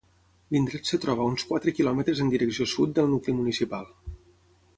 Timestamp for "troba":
1.03-1.27